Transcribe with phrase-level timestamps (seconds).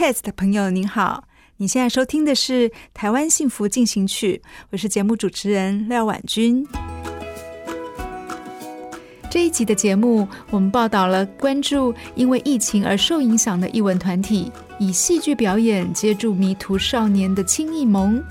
[0.00, 1.24] Podcast 的朋友您好，
[1.58, 6.66] 你现在收听的是《台湾幸福进行曲》，我是节目主持人廖婉君。
[9.30, 18.24] 这一集的节目，我们报道了关注因为疫情而受影响的艺文团体，以戏剧表演接住迷途少年的青艺盟，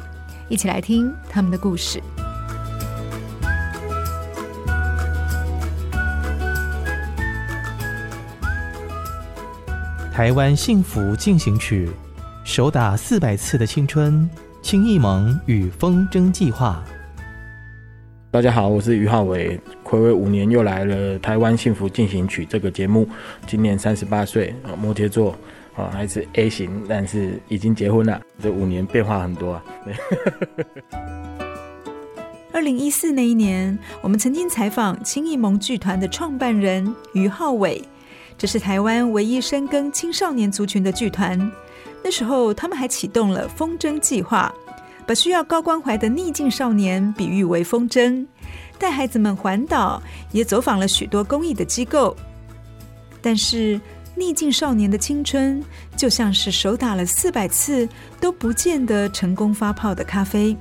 [0.50, 2.02] 一起来听他们的故事。
[10.20, 11.90] 台湾幸福进行曲，
[12.44, 14.30] 手打四百次的青春，
[14.62, 16.84] 青艺盟与风筝计划。
[18.30, 23.08] 大家好，我是于浩伟，暌违五年又来了台湾幸福进行曲这个节目。
[23.48, 25.34] 今年三十八岁，摩羯座，
[25.78, 28.20] 啊，还是 A 型，但是已经结婚了。
[28.44, 29.64] 这五年变化很多啊。
[32.52, 37.82] 二零一四那一年，我们曾经采访青艺盟剧团的创办人于浩伟。
[38.40, 41.38] 这是台湾唯一深耕青少年族群的剧团。
[42.02, 44.50] 那时候，他们还启动了风筝计划，
[45.06, 48.26] 把需要高关怀的逆境少年比喻为风筝，
[48.78, 50.02] 带孩子们环岛，
[50.32, 52.16] 也走访了许多公益的机构。
[53.22, 53.78] 但是，
[54.16, 55.62] 逆境少年的青春
[55.98, 57.88] 就像是手打了四百次
[58.22, 60.56] 都不见得成功发泡的咖啡。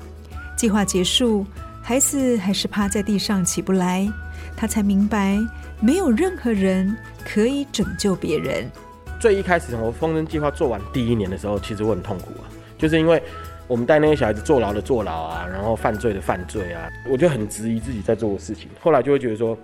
[0.56, 1.46] 计划结束，
[1.88, 4.06] 孩子还是趴在地上起不来，
[4.54, 5.38] 他才明白，
[5.80, 6.94] 没有任何人。
[7.24, 8.70] 可以拯救别人。
[9.18, 12.44] 最一开始，我风筝计划做完第一年的时候，其实我很痛苦啊，
[12.76, 13.22] 就是因为
[13.66, 18.68] 我们带那些小孩子坐牢的坐牢啊，然后犯罪的犯罪啊，我就很质疑自己在做的事情。
[18.82, 19.56] 后来就会觉得说，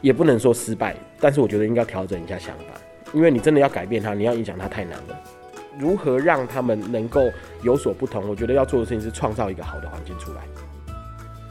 [0.00, 2.64] 也不能说失败，但是我觉得应该调整一下想法，
[3.12, 5.20] 因为你真的要改变他，你要影响他太难了。
[5.78, 7.30] 如何让他们能够
[7.62, 8.26] 有所不同？
[8.26, 10.40] 我觉得要做的事情是创造一个好的环境出来。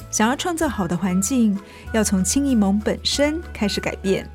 [0.10, 1.58] 想要创造好的环境，
[1.94, 4.28] 要从青艺盟本身开始改变。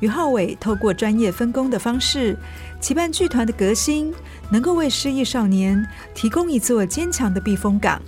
[0.00, 2.36] 于浩伟透过专业分工的方式，
[2.80, 4.12] 期盼剧团的革新
[4.50, 5.82] 能够为失意少年
[6.14, 8.00] 提供一座坚强的避风港，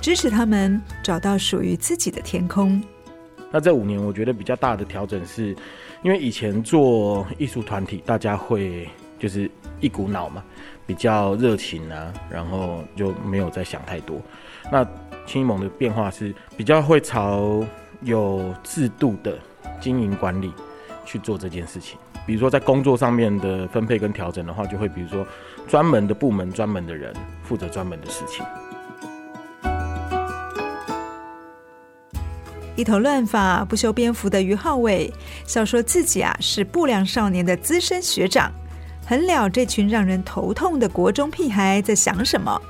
[0.00, 2.80] 支持他们找到属于自己的天空。
[3.50, 5.54] 那这五年，我觉得比较大的调整是，
[6.02, 9.50] 因为以前做艺术团体，大家会就是
[9.80, 10.44] 一股脑嘛，
[10.86, 14.22] 比较热情啊，然后就没有再想太多。
[14.70, 14.86] 那
[15.26, 17.64] 青盟的变化是比较会朝
[18.02, 19.38] 有制度的
[19.80, 20.52] 经营管理。
[21.04, 25.26] 去做这件事情，比如说在工作上面的分配跟调整的话，就会比如说
[25.66, 27.12] 专门的部门、专门的人
[27.42, 28.46] 负责专门的事情。
[32.76, 35.12] 一头乱发、不修边幅的于浩伟，
[35.44, 38.52] 笑说自己啊是不良少年的资深学长，
[39.04, 42.62] 很了这群让人头痛的国中屁孩在想什么。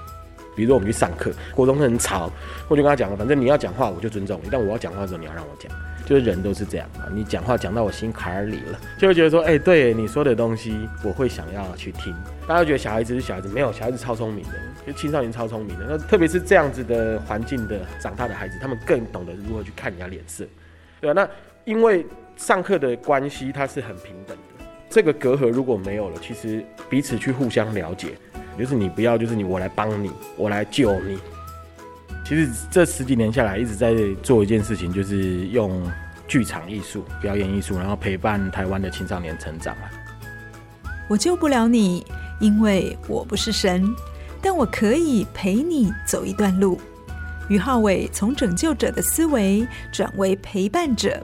[0.55, 2.31] 比如说我们去上课，国中很吵，
[2.69, 5.71] 我就跟他讲，反正你要讲话我就尊重你，但我要讲话的时候你要让我讲。
[6.05, 12.13] 就是人都是这样啊，你讲话讲到我心坎里了，就会觉得说，哎、对你说的东西，我会想要去听。
[12.47, 14.51] 大家觉得小孩子是小孩子，没有小孩子超聪明的，
[14.85, 15.87] 就青少年超聪明的。
[15.89, 20.45] 那特别是这样子的环境的长大的孩子，他们更懂得如何去看人家脸色，
[21.01, 21.27] 对啊，那
[21.65, 22.05] 因为
[22.37, 24.65] 上课的关系，它是很平等的。
[24.91, 28.09] 这个隔阂如果没有了，其实彼此去互相了解，
[28.59, 31.19] 就是你不要，就是你我来帮你，我来救你。
[32.25, 35.83] 其实这十几年下来，一直在做一件事情，就是用
[36.29, 39.91] 剧场艺术、表演艺术，然后陪伴台湾的青少年成长啊。
[41.09, 42.07] 我救不了你，
[42.41, 43.93] 因为我不是神，
[44.41, 46.81] 但我可以陪你走一段路。
[47.49, 51.21] 于浩伟从拯救者的思维转为陪伴者，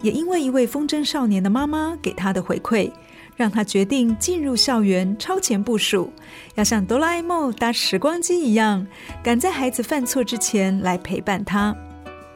[0.00, 2.90] 也因为一位风筝少年的妈妈给他的回馈。
[3.36, 6.10] 让他决定进入校园超前部署，
[6.54, 8.86] 要像哆啦 A 梦搭时光机一样，
[9.22, 11.76] 赶在孩子犯错之前来陪伴他。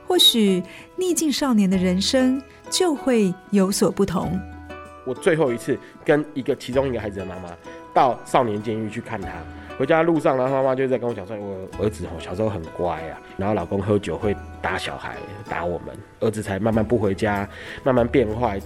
[0.07, 0.63] 或许
[0.97, 4.39] 逆境少年的人生就会有所不同。
[5.07, 7.49] 我最后一次跟一个其中一个孩子的妈妈
[7.95, 9.29] 到少年监狱去看他，
[9.79, 15.17] 回家的路上，然后妈妈就在跟我讲说，我儿子哦小时候很乖啊，然后老公喝酒会打小孩，
[15.49, 17.49] 打我们，儿子才慢慢不回家，
[17.83, 18.61] 慢慢变坏。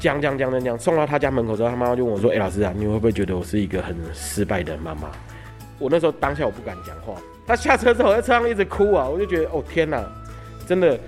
[0.00, 5.10] 他讲讲讲讲讲，送到他家门口之后，他妈妈就问我说：“哎，老师啊，你会不会觉得我是一个很失败的妈妈？”
[5.78, 7.20] 我那时候当下我不敢讲话。
[7.46, 10.02] 他下车之后在车上一直哭啊，我就觉得哦天哪，
[10.66, 10.98] 真的，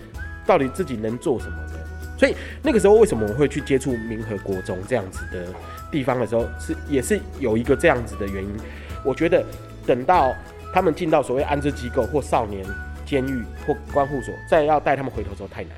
[0.44, 1.78] 到底自己能做什么呢？
[2.18, 5.46] 所以那个时候为什么我会去接触明和国中这样子的
[5.90, 8.50] 地方的时候，是也是有一个这样子的原因。
[9.04, 9.44] 我觉得
[9.86, 10.34] 等到
[10.72, 12.64] 他们进到所谓安置机构或少年
[13.06, 15.72] 监狱或关护所，再要带他们回头的时候太难。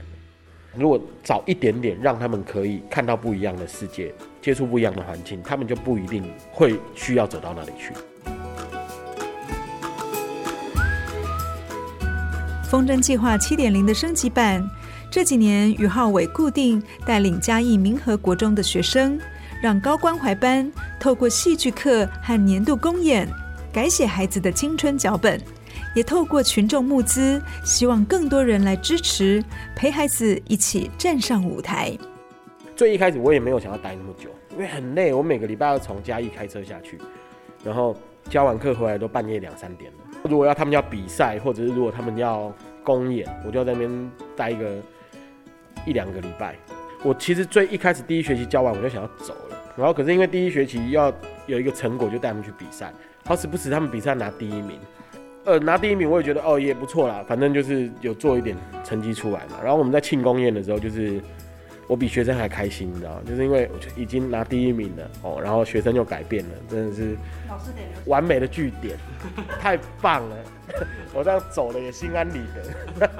[0.76, 4.12] 如果早一点点让他们可以看到不一样的世界，
[4.42, 7.92] 接触不一样的环境，他们就不一定会需要走到那里去。
[12.68, 14.68] 风筝计划七点零的升级版，
[15.10, 19.18] 这几年于浩伟固定带领嘉义民和国中的学生。
[19.62, 20.70] 让高关怀班
[21.00, 23.26] 透过戏剧课和年度公演，
[23.72, 25.40] 改写孩子的青春脚本，
[25.94, 29.42] 也透过群众募资，希望更多人来支持，
[29.76, 31.96] 陪孩子一起站上舞台。
[32.76, 35.14] 最一开始我也没有想要待那么久，因为很累。
[35.14, 36.98] 我每个礼拜要从嘉义开车下去，
[37.62, 37.96] 然后
[38.28, 39.98] 教完课回来都半夜两三点了。
[40.28, 44.76] 如果要他们要比赛，或者是如果他们要公演，我就要在那边待一个
[45.86, 46.56] 一两个礼拜。
[47.02, 49.56] 我其实最一开始第一学期教完，我就想要走了。
[49.76, 51.12] 然后可是因为第一学期要
[51.46, 52.92] 有一个成果，就带他们去比赛。
[53.24, 54.80] 好死不死，他们比赛拿第一名。
[55.44, 59.56] 呃，拿第一名我也觉得哦也不错啦，反正就是有做一点成绩出来嘛。
[59.62, 61.20] 然后我们在庆功宴的时候，就是
[61.86, 63.22] 我比学生还开心，你知道吗？
[63.26, 67.16] 就是因为已经拿第一名了哦，然后学生又改变了，真的是
[68.06, 68.96] 完美的据点，
[69.60, 70.36] 太棒了。
[71.12, 72.40] 我这样走了也心安理
[72.98, 73.10] 得。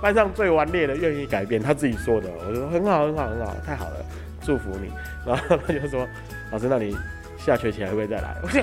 [0.00, 2.30] 班上最顽劣的愿意改变，他自己说的。
[2.40, 3.96] 我就说很好，很好，很好，太好了，
[4.40, 4.90] 祝福你。
[5.26, 6.08] 然后他就说
[6.50, 6.96] ：“老师，那你
[7.36, 8.60] 下学期还会不会再来？”我就，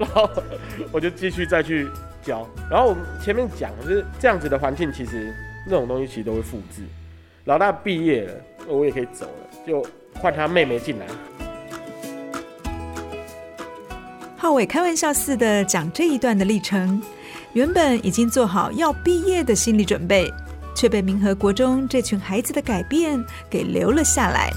[0.00, 0.28] 然后
[0.90, 1.86] 我就继续再去
[2.22, 2.48] 教。
[2.70, 5.32] 然后我们前面讲就是这样子的环境，其实
[5.66, 6.82] 那种东西其实都会复制。
[7.44, 8.34] 老大毕业了，
[8.66, 11.06] 我也可以走了，就换他妹妹进来。
[14.36, 17.02] 浩伟开玩笑似的讲这一段的历程，
[17.52, 20.32] 原本已经做好要毕业的心理准备，
[20.74, 24.50] 却被明和国中这群孩子的改变给留了下来。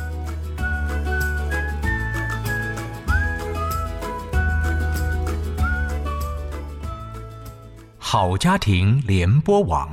[8.14, 9.90] 好家庭联播网，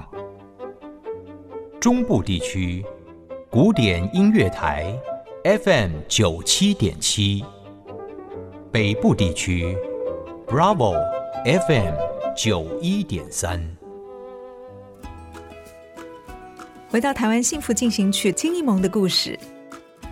[1.80, 2.84] 中部地区
[3.48, 4.94] 古典音乐台
[5.42, 7.42] FM 九七点七。
[8.70, 9.74] 北部地区
[10.46, 10.92] ，Bravo
[11.46, 11.94] FM
[12.36, 13.58] 九一点三。
[16.90, 19.38] 回到台湾幸福进行曲金一萌的故事，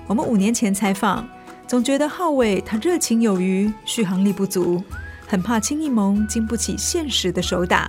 [0.07, 1.29] 我们五年前采访，
[1.67, 4.83] 总觉得浩伟他热情有余，续航力不足，
[5.29, 7.89] 很怕轻易萌经不起现实的手打，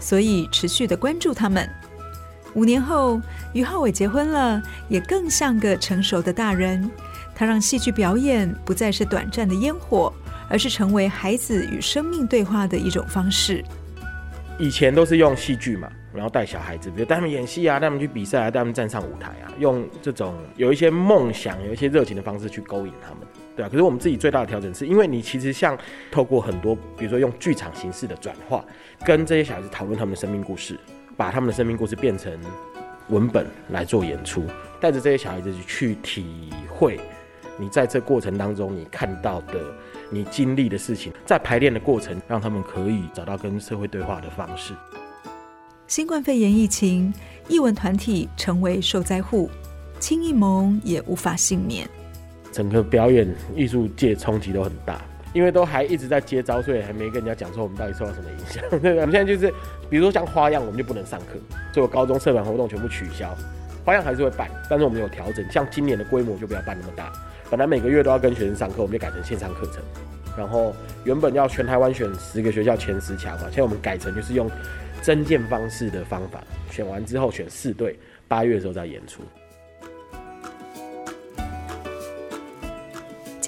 [0.00, 1.68] 所以持续的关注他们。
[2.54, 3.20] 五年后，
[3.52, 6.90] 于浩伟结婚了，也更像个成熟的大人。
[7.34, 10.12] 他让戏剧表演不再是短暂的烟火，
[10.48, 13.62] 而是成为孩子与生命对话的一种方式。
[14.58, 23.20] 以前都是用戏剧嘛，然后带小孩子，比如带他们演戏啊，带他们去比赛啊，带他们站上舞台啊，用这种有一些梦想、有一些热情的方式去勾引他们，
[23.58, 23.68] 对啊。
[23.68, 25.76] 可是我们自己最大的调整是，因为你其实像
[26.12, 28.64] 透过很多，比如说用剧场形式的转化，
[29.04, 30.78] 跟这些小孩子讨论他们的生命故事，
[31.16, 32.32] 把他们的生命故事变成
[33.08, 34.44] 文本来做演出，
[34.80, 37.00] 带着这些小孩子去体会。
[37.60, 39.60] 你在这过程当中，你看到的、
[40.10, 44.72] 你经历的事情，在排练的过程，让他们可以找到跟社会对话的方式。
[45.88, 47.12] 新冠肺炎疫情，
[47.48, 49.50] 艺文团体成为受灾户，
[49.98, 51.88] 青艺盟也无法幸免。
[52.58, 53.24] 整个表演
[53.54, 55.00] 艺术界冲击都很大，
[55.32, 58.60] 因为都还一直在接招，所以还没跟人家讲说我们到底受到什么影响。
[58.82, 59.54] 对，我们现在就是，
[59.88, 61.38] 比如说像花样，我们就不能上课，
[61.72, 63.32] 所以我高中社团活动全部取消。
[63.84, 67.12] 花样还是会办，但是我们有调整，像今年的规模就不要办那么大。
[67.48, 69.80] 本来每个月都要跟学生上课，我们就改成线上课程。
[70.36, 70.74] 然后
[71.04, 74.50] 原本要全台湾选十个学校前十强嘛，现在我们改成就是用
[75.00, 77.96] 增建方式的方法，选完之后选四队，
[78.26, 79.22] 八月的时候再演出。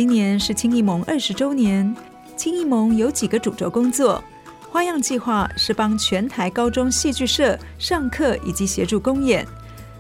[0.01, 1.95] 今年是青艺盟二十周年，
[2.35, 4.25] 青艺盟有几个主轴工作，
[4.71, 9.47] 花样计划是帮全台高中戏剧社上课以及协助公演。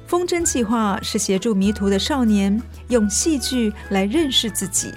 [0.07, 4.90] 风筝计划是协助迷途的少年用戏剧来认识自己，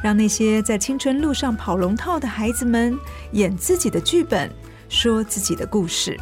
[0.00, 2.96] 让那些在青春路上跑龙套的孩子们
[3.32, 4.48] 演自己的剧本，
[4.88, 6.16] 说自己的故事。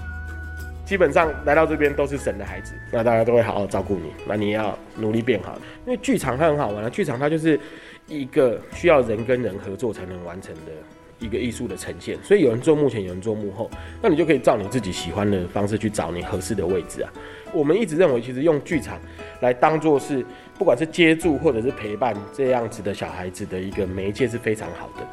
[0.87, 5.59] 基本上来到这边都是神的孩子，那大家都会好好照顾你，那你要努力变好。
[5.87, 7.59] 因为剧场它很好玩啊，剧场它就是
[8.21, 10.73] 一个需要人跟人合作才能完成的
[11.19, 13.71] 一个艺术的呈现，所以有人做幕前，有人做幕后，
[14.02, 17.12] 那你就可以照你自己喜欢的方式去找你合适的位置啊。
[17.52, 19.00] 我们一直认为，其实用剧场
[19.40, 20.25] 来当做是
[20.59, 25.07] 不管是接住或者是陪伴这样子的小孩子的一个媒介是非常好的。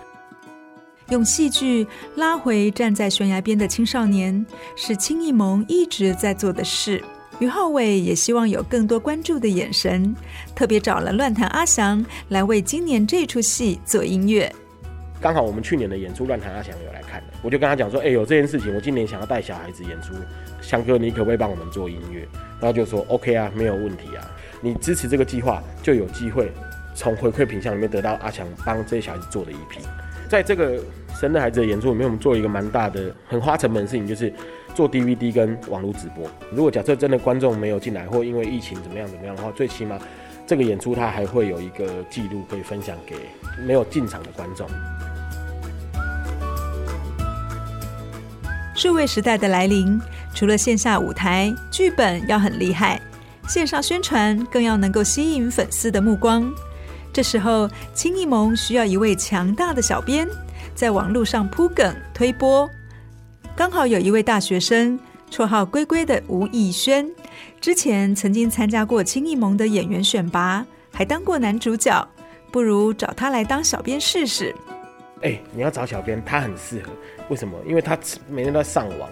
[1.10, 7.04] 用戏剧拉回站在悬崖边的青少年，是青艺盟一直在做的事。
[7.40, 10.14] 于浩伟也希望有更多关注的眼神，
[10.54, 14.54] 特别找了乱弹阿翔来为今年这出戏做音乐。
[15.22, 20.14] 刚好我们去年的演出，乱弹阿翔有来看，我就跟他讲说：“哎、有这件事情，我今年想要带小孩子演出，
[20.62, 22.28] 翔哥，你可不可以帮我们做音乐？”
[22.60, 26.52] 然后就说：“OK 啊，没有问题啊，你支持这个计划，就有机会
[26.94, 29.80] 从回馈品项里面得到阿翔帮这些小孩子做的一批。”
[30.28, 30.78] 在这个
[31.20, 34.32] 生的孩子的演出里面，我们做一个蛮大的、很花成本的事情，就是
[34.74, 36.30] 做 DVD 跟网络直播。
[36.52, 40.00] 如果假设真的观众没有进来，或因为疫情怎么样怎么样的话，最起码
[40.48, 43.16] 这个演出它还会有一个记录可以分享给
[43.66, 44.68] 没有进场的观众。
[48.76, 50.00] 数位时代的来临，
[50.34, 53.02] 除了线下舞台剧本要很厉害，
[53.48, 56.50] 线上宣传更要能够吸引粉丝的目光。
[57.12, 60.26] 这时候，青艺盟需要一位强大的小编，
[60.74, 62.70] 在网络上铺梗推播。
[63.60, 64.98] 刚好有一位大学生，
[65.30, 67.06] 绰号“龟龟”的吴艺轩，
[67.60, 72.08] 之前曾经参加过青艺盟的演员选拔，还当过男主角。
[72.54, 74.56] 不如找他来当小编试试。
[75.24, 76.94] 哎、你要找小编，他很适合。
[77.28, 77.60] 为什么？
[77.68, 78.00] 因为他
[78.30, 79.10] 每天都在上网，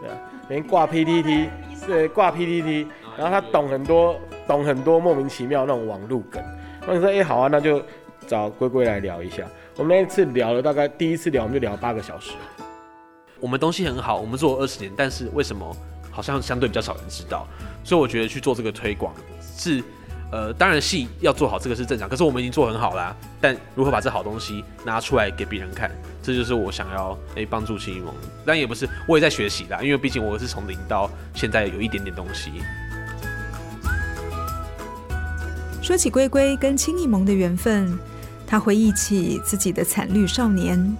[0.00, 0.16] 对吧？
[0.48, 1.50] 每天挂 PPT，
[1.86, 2.86] 对，挂 PPT，
[3.18, 6.42] 然后他懂很多，懂很多莫名其妙那种网路梗。
[6.86, 7.82] 那你说，哎、好啊，那就
[8.26, 9.44] 找龟龟来聊一下。
[9.76, 12.30] 我们那一次聊了大概第一次聊，我们就聊八个小时。
[13.40, 15.76] 我们东西很好，我们做了二十年，但是为什么
[16.10, 17.46] 好像相对比较少人知道？
[17.82, 19.14] 所以我觉得去做这个推广
[19.56, 19.82] 是。
[20.32, 22.08] 呃，当然戏要做好，这个是正常。
[22.08, 25.90] 可是我们已经做很好啦，但如何把这好东西拿出来给别人看，
[26.22, 28.14] 这就是我想要诶帮助青艺盟。
[28.46, 32.52] 但也不是，我也在学习啦，因为毕竟我是从零到现在有一点点东西。
[35.82, 37.98] 说起龟龟跟青艺盟的缘分，
[38.46, 40.96] 他回忆起自己的惨绿少年。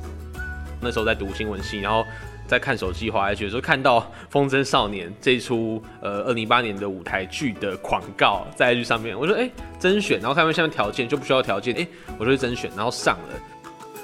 [0.81, 2.05] 那时候在读新闻系，然后。
[2.51, 11.87] 在看手机滑下去的时候，看到《风筝少年》这一出呃二零一八年的舞台剧的广告在剧上面，我说哎甄选，然后看到下面条件就不需要条件，哎
[12.19, 13.35] 我就甄选，然后上了。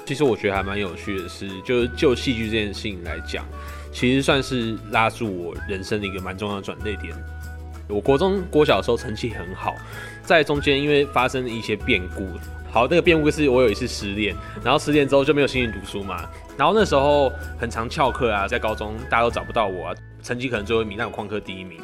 [0.05, 3.45] 其实我觉得还蛮有趣的是，就是就戏剧这件事情来讲，
[3.91, 7.13] 其实算是拉住我人生的一个蛮重要的转捩点。
[7.89, 9.75] 我国中国小的时候成绩很好，
[10.23, 12.25] 在中间因为发生了一些变故。
[12.71, 16.25] 好，那个变故是我有一次失恋，然后失恋之后就没有心情读书嘛。
[16.57, 21.79] 然后那时候很常翘课啊，在高中大家都找不到我啊，成绩可能最后一名，但我旷课第一名。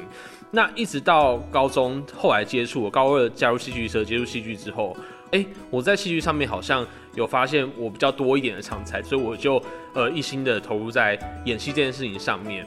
[0.50, 4.96] 那一直到高中后来接触，我高二加入戏剧社，接触戏剧之后，
[5.32, 9.62] 哎，我在戏剧上面好像有发现我比较多一点的长才，所以我就
[9.94, 12.66] 呃一心的投入在演戏这件事情上面。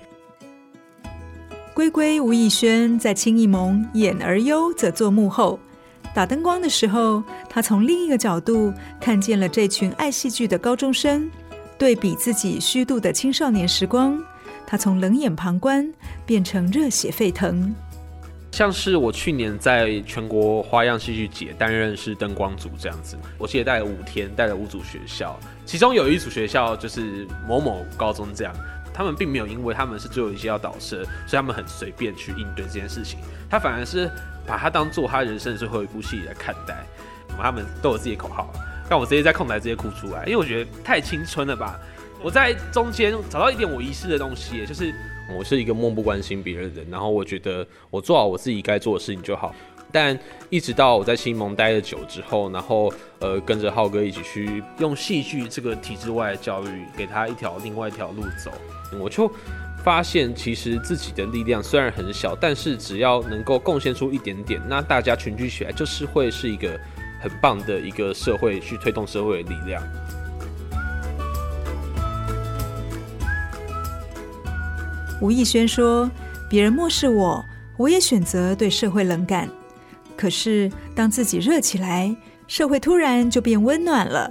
[1.74, 5.58] 龟龟吴艺轩在青艺盟演而优，则做幕后。
[6.14, 11.30] 打灯光的时候，他从另一个角度看见了这群爱戏剧的高中生，
[11.78, 14.18] 对比自己虚度的青少年时光，
[14.66, 15.92] 他从冷眼旁观
[16.24, 17.74] 变成热血沸腾。
[18.52, 28.54] 像是我去年在全国花样戏剧节担任是灯光组这样子，我记得带了五天，带了五组学校，其中有一组学校就是某某高中这样。
[28.94, 33.18] 他们并没有因为他们是最后一届要导师，所以他们很随便去应对这件事情。
[33.50, 34.10] 他反而是
[34.46, 36.82] 把它当做他人生的最后一部戏来看待。
[37.36, 38.50] 他们都有自己的口号，
[38.88, 41.78] 让我直接在空台直接哭出来，因为我觉得太青春了吧。
[42.22, 44.92] 我在中间找到一点我遗失的东西，就是
[45.36, 49.54] 我是一个漠不关心别人的人，然后我觉得我做好我自己该做的事情就好。
[49.92, 50.18] 但
[50.50, 58.50] 一直到我在青艺盟待了久之后，然后呃跟着浩哥一起去用戏剧这个体制外的教育，给他一条另外一条路走，
[59.00, 59.30] 我就
[59.84, 66.78] 发现其实自己的力量虽然很小，但是只要能够贡献出一点点，那大家群聚起来就是会是一个
[67.20, 69.82] 很棒的一个社会，去推动社会的力量。
[75.20, 76.10] 吴艺轩说
[76.48, 77.44] ：“别人漠视我，
[77.78, 79.48] 我也选择对社会冷感。”
[80.16, 82.14] 可是，当自己热起来，
[82.46, 84.30] 社会突然就变温暖了。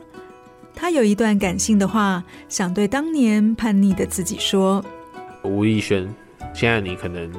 [0.75, 4.83] 他有一段感性的话，想对当年叛逆的自己说
[5.43, 6.07] ：“吴艺轩，
[6.53, 7.31] 现在你可能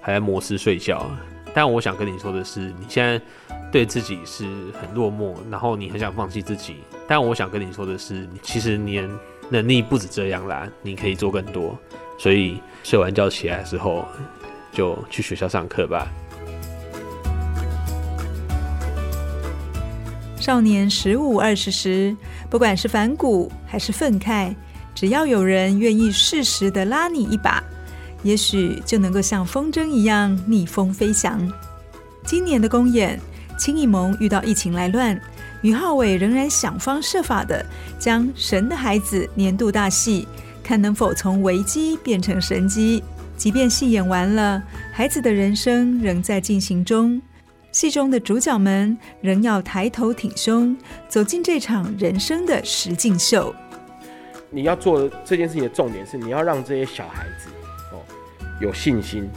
[0.00, 1.10] 还在摩斯睡觉，
[1.52, 3.20] 但我想跟你说的是，你现在
[3.74, 4.44] 对自己是
[4.80, 6.76] 很落寞，然后你很想放弃自己。
[7.08, 9.02] 但我想跟你说的是，其实你
[9.50, 11.76] 能力不止这样啦，你可以做更多。
[12.16, 14.06] 所以睡完觉起来之后，
[14.70, 16.06] 就去学校上课吧。
[20.38, 22.16] 少年十五二十时，
[22.48, 24.54] 不管是反骨还是愤慨，
[24.94, 27.60] 只要有人愿意适时的拉你一把，
[28.22, 31.52] 也许就能够像风筝一样逆风飞翔。
[32.24, 33.20] 今年的公演，
[33.56, 35.18] 青艺盟遇到疫情来乱，
[35.62, 37.64] 于浩伟仍然想方设法的
[37.98, 40.26] 将《神的孩子》年度大戏，
[40.62, 43.02] 看能否从危机变成神机。
[43.36, 47.20] 即便戏演完了，孩子的人生仍在进行中。
[47.72, 50.76] 戏中的主角们仍要抬头挺胸，
[51.08, 53.52] 走进这场人生的实境秀。
[54.50, 57.48] 你要做这件事情的重点是，你要让这些小孩子
[57.92, 57.98] 哦
[58.60, 59.28] 有信心，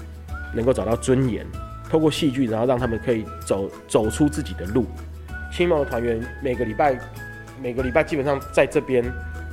[0.55, 1.43] 能够找到尊严，
[1.89, 4.85] 透过戏剧，然后让他们可以走走出自己的路。
[5.51, 6.99] 青艺盟的团员每个礼拜，
[7.61, 9.03] 每个礼拜基本上在这边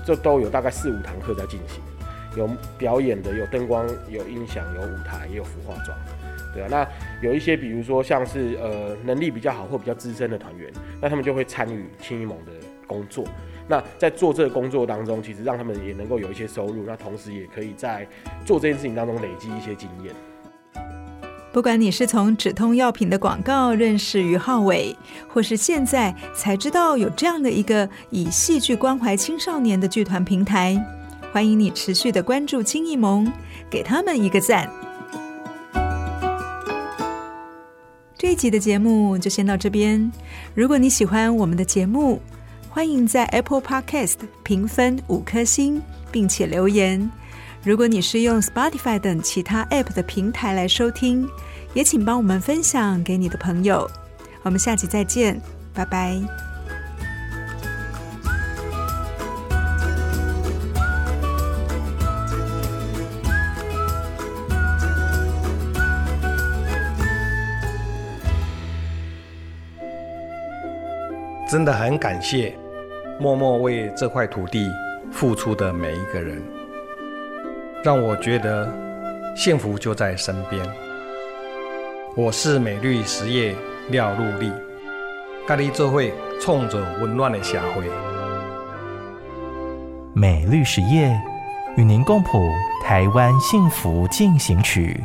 [0.05, 1.81] 就都有大概四五堂课在进行，
[2.37, 5.97] 有表演的，有灯光，有音响，有舞台，也有服化妆。
[6.53, 6.87] 对啊，那
[7.21, 12.53] 有一些，比如说像是呃能力比较好或比较资深的团员，那他们就会参与青艺盟的
[12.87, 13.25] 工作。
[13.67, 18.07] 那在做这个工作当中，其实让他们也能够有一些收入，那同时也可以在
[18.45, 20.15] 做这件事情当中累积一些经验。
[21.55, 24.95] 不管你是从止痛药品的广告认识于浩伟，
[25.29, 30.77] 或是现在才知道有这样的一个以戏剧关怀青少年的剧团平台，
[31.33, 33.33] 欢迎你持续的关注青艺盟，
[33.71, 34.69] 给他们一个赞。
[38.19, 40.11] 这一集的节目就先到这边。
[40.57, 42.21] 如果你喜欢我们的节目，
[42.69, 45.81] 欢迎在 Apple Podcast 评分五颗星，
[46.11, 47.09] 并且留言。
[47.65, 51.27] 如果你是用 Spotify 等其他 App 的平台来收听，
[51.73, 53.91] 也请帮我们分享给你的朋友。
[54.43, 55.41] 我们下集再见，
[55.73, 56.21] 拜拜。
[71.49, 72.55] 真的很感谢
[73.19, 74.69] 默默为这块土地
[75.11, 76.43] 付出的每一个人，
[77.85, 78.67] 让我觉得
[79.37, 80.65] 幸福就在身边。
[82.17, 83.55] 我是美绿实业
[83.91, 84.51] 廖陆立，
[85.47, 87.85] 咖喱做会冲着温暖的社会。
[90.15, 91.15] 美绿实业
[91.77, 92.49] 与您共谱
[92.83, 94.99] 台湾幸福进行曲。